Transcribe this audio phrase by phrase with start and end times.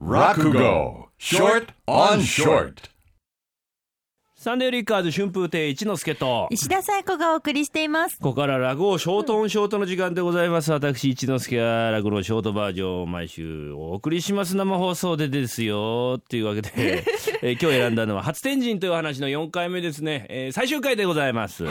[0.00, 2.88] Rakugo, short on short.
[4.34, 6.48] サンデーリッカーズ春風亭一之輔と。
[6.50, 8.16] 石田紗友子がお送りしています。
[8.16, 10.72] ここから落語ショートオンショートの時間でございます。
[10.72, 16.14] 私一之輔が落語のショートバージョンを毎週お送りします生放送でですよ。
[16.18, 16.70] っていうわけで、
[17.42, 21.62] えー今日選んだのは初天神という話の4回目ですね、えー最終回でございます、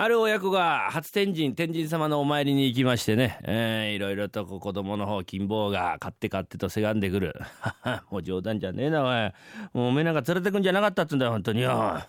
[0.00, 7.34] ある親子が初天神天神様のお参りに行きましてね、えーいろいろと子供の方金棒が買って買ってとせがんでくる。
[8.08, 9.32] もう冗談じゃねえなおい。
[9.72, 11.62] もうおめえなんか連れてくんじゃなかったっつんだよ本当に。
[11.62, 12.06] よ あ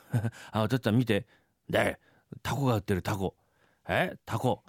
[0.54, 1.26] お父っつぁん見て。
[1.68, 1.98] で
[2.44, 3.36] タコが売ってるタコ。
[3.88, 4.14] え？
[4.24, 4.64] タコ。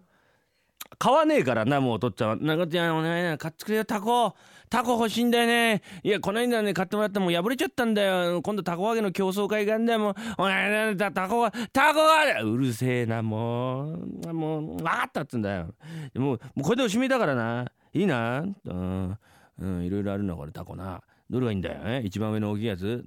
[1.00, 2.28] 買わねえからなもうお父っつぁん。
[2.28, 4.36] はなんかじゃあお願い買ってくれよタコ。
[4.68, 5.80] タコ欲しいんだよね。
[6.02, 8.42] いやこの間ね買ってもらったもう破れちゃったんだよ。
[8.42, 9.98] 今度タコ揚げの競争会があんだよ。
[9.98, 11.52] もうお願いタコが。
[11.72, 14.32] タコがうるせえなもう。
[14.34, 15.74] もう分かったっつんだよ。
[16.16, 17.64] もうもうこれでおしめだからな。
[17.94, 18.44] いいな。
[18.66, 19.18] うん。
[19.58, 21.00] うんいろいろあるのこれタコな。
[21.30, 22.02] どれがいいんだよえ？
[22.04, 23.06] 一番上の大きいやつ。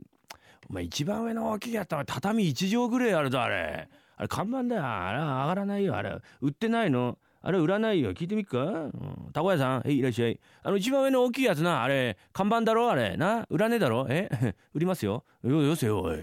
[0.67, 3.87] お前一番上の大きいやつは畳1畳ぐらいあるぞあれ。
[4.17, 4.81] あれ看板だよ。
[4.83, 6.17] あれ上がらないよあれ。
[6.41, 7.19] 売ってないの。
[7.45, 8.93] あれ占いよ聞いてみっか、うん、
[9.33, 9.81] たこ屋さん。
[9.85, 10.39] えいらっしゃい。
[10.63, 11.83] あの一番上の大きいやつな。
[11.83, 12.89] あれ看板だろ？
[12.89, 13.17] あれ。
[13.17, 13.45] な？
[13.49, 14.07] 売らねえだろ？
[14.09, 14.29] え？
[14.73, 15.25] 売りますよ。
[15.43, 16.19] よよせよおい。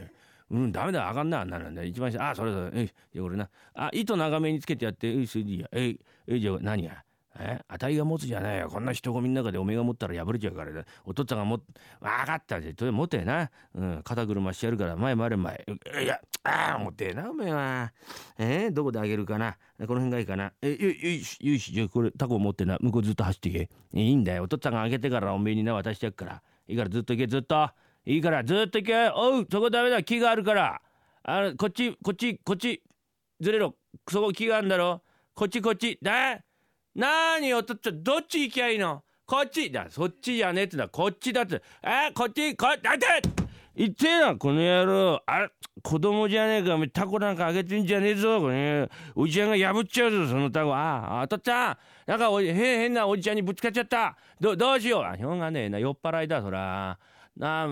[0.50, 1.86] うん、ダメだ、あかんな、あんなのね。
[1.86, 3.48] 一番下、あ、それそれ、えい、じゃこれな。
[3.74, 5.68] あ、糸長めにつけてやって、え、それでいいや。
[5.72, 7.04] えい、えい、じゃあ何や？
[7.38, 8.68] え値が持つじゃないよ。
[8.68, 10.84] こんな人混みの中でおめえが持ったら破れちゃうからだ。
[11.04, 11.60] お父っつぁんがも、
[12.00, 12.74] わかったぜ。
[12.74, 13.50] とりあえ持てな。
[13.74, 15.66] うん、肩車してやるから、前回れ前。
[16.02, 17.92] いや、ああ、持てえな、おめえは。
[18.38, 19.56] えー、どこであげるかな。
[19.86, 20.52] この辺がいいかな。
[20.60, 22.78] え、よよいし、よし、じゃあこれタコ持ってな。
[22.80, 23.70] 向こうずっと走ってけ。
[23.94, 24.42] いいんだよ。
[24.42, 26.42] お父っつぁんがあげてからおめえにな、渡してやっから。
[26.66, 27.70] いいからずっと行け、ずっと。
[28.06, 29.08] いいからずっと行け。
[29.14, 30.02] おう、そこダメだ。
[30.02, 30.80] 木があるから。
[31.22, 32.82] あの、こっち、こっち、こっち。
[33.40, 33.76] ずれろ。
[34.08, 35.02] そこ木があるんだろ。
[35.34, 35.98] こっち、こっち。
[36.02, 36.40] だ
[36.94, 39.02] なーにおとっつぁん、どっち行きゃいいの？
[39.26, 39.86] こっちだ。
[39.90, 40.88] そっちじゃねえってだ。
[40.88, 41.62] こっちだって。
[41.84, 43.06] えこっち、こっち、あて
[43.76, 45.22] 言ってえな、この野郎。
[45.24, 45.50] あれ、
[45.82, 46.74] 子供じゃねえか。
[46.74, 48.40] お前タコなんかあげてんじゃねえぞ。
[48.40, 50.74] この野郎おじちゃんが破っちゃうぞ、そのタコ。
[50.74, 51.76] ああ、おとっつぁん。
[52.06, 54.16] なんかおじ、変、変なおじちゃんにぶつかっちゃった。
[54.40, 55.04] ど、どうしよう。
[55.04, 55.78] あ、しょうがねえな。
[55.78, 56.98] 酔っ払いだ、そら。
[57.36, 57.68] な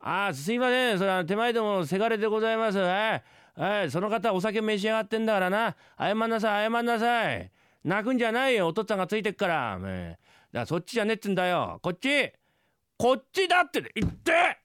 [0.00, 0.98] あ、あ、すいません。
[0.98, 2.78] それは手前どもせがれでございます。
[2.78, 3.22] はい。
[3.54, 3.90] はい。
[3.90, 5.76] その方、お酒召し上がってんだからな。
[5.98, 7.50] 謝んなさい、謝んなさい。
[7.84, 8.68] 泣くんじゃないよ。
[8.68, 9.78] お父っつぁんがついてっから。
[9.78, 10.16] だか
[10.52, 11.78] らそっちじゃねっつんだよ。
[11.82, 12.32] こっち。
[12.96, 14.58] こっちだって言って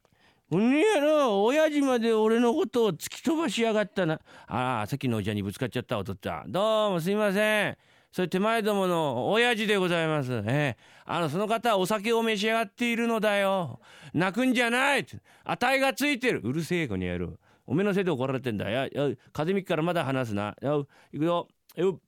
[0.52, 4.20] うにやろ親父まで俺のことを突き飛ばしやがったな。
[4.48, 6.52] ああ、さっきのおじゃにぶつかっちゃった、お父っつぁん。
[6.52, 7.78] どうもすいません。
[8.12, 10.32] それ手前どもの親父でございます。
[10.46, 10.78] ええ。
[11.06, 13.80] あの、その方はお酒を召し上がっているのだよ。
[14.14, 15.06] 泣くんじゃない
[15.44, 16.42] 値がついてる。
[16.44, 17.34] うるせえ、この野郎。
[17.66, 18.70] おめえのせいで怒られてんだ。
[18.70, 20.56] や、や、風見からまだ話すな。
[20.62, 21.48] よ、行くよ。
[21.76, 22.00] よ。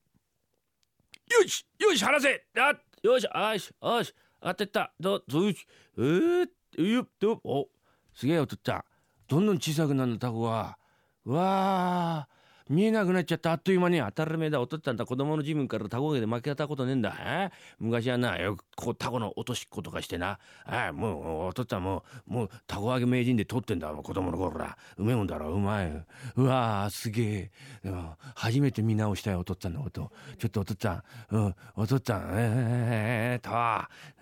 [1.29, 2.43] よしよし離せ。
[2.57, 2.73] あ
[3.03, 4.13] よしあよしよし。
[4.41, 4.91] 当てた。
[4.99, 5.67] どどよし
[5.97, 6.47] えー、
[6.93, 7.67] よっとお
[8.13, 8.83] すげえおとっちゃん
[9.27, 10.77] どんどん小さくなるのタコが
[11.25, 12.27] うわあ
[12.69, 13.51] 見えなくなっちゃった。
[13.51, 14.61] あっという間に当たり前だ。
[14.61, 17.15] おとっつぁんだ子供の自分からタコ揚げで負けたことねえんだ。
[17.19, 17.49] え？
[17.79, 20.37] 昔はなよくこうタコの落としっことかしてな。
[20.65, 23.89] あもうおとっつぁんもうもうタコ揚げ名人で取ってんだ。
[23.89, 24.77] 子供の頃ら。
[24.97, 27.51] うめえもんだろうまいうわーすげえ。
[27.85, 30.11] うん初めて見直したよおとっつぁんのこと。
[30.37, 31.55] ちょっとおとっつぁんうん。
[31.75, 33.49] おとっつぁんえー、と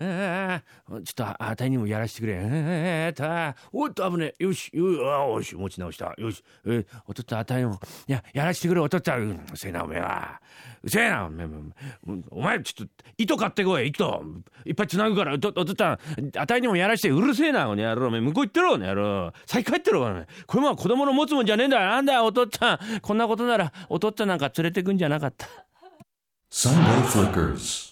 [0.00, 10.40] えー、ちょっとあたいにもやらしてくれえー、とおっと危ねえよしよあよし持ち直したよしえー、おとっつぁんあたいにもいややらしてくれおとっつぁんうるせえなおめえは
[10.82, 11.48] うせえなおめえ
[12.30, 14.24] お前ちょっと糸買ってこい糸
[14.64, 15.98] いっぱいつなぐからおとおとあ
[16.46, 25.48] たいにもやらしてうるせえなこの野郎おめえ向こう行ってろこの野郎先帰ってろお前これも子供の持つもんじゃねえんだよなんだよおとっつぁんこんなことならおとっつぁんなんか連れてくんじゃなかった
[26.50, 27.86] Sunday Flickers.